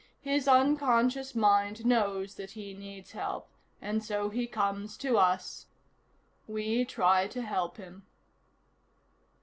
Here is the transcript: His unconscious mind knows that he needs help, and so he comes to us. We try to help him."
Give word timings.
His 0.23 0.47
unconscious 0.47 1.35
mind 1.35 1.85
knows 1.85 2.33
that 2.33 2.49
he 2.57 2.73
needs 2.73 3.11
help, 3.11 3.47
and 3.79 4.03
so 4.03 4.31
he 4.31 4.47
comes 4.47 4.97
to 4.97 5.19
us. 5.19 5.67
We 6.47 6.85
try 6.85 7.27
to 7.27 7.41
help 7.43 7.77
him." 7.77 8.07